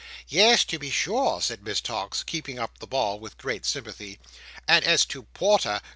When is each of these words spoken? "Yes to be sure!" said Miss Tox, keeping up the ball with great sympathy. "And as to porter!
"Yes 0.29 0.65
to 0.65 0.79
be 0.79 0.89
sure!" 0.89 1.41
said 1.43 1.63
Miss 1.63 1.79
Tox, 1.79 2.23
keeping 2.23 2.57
up 2.57 2.79
the 2.79 2.87
ball 2.87 3.19
with 3.19 3.37
great 3.37 3.67
sympathy. 3.67 4.17
"And 4.67 4.83
as 4.83 5.05
to 5.05 5.21
porter! 5.35 5.79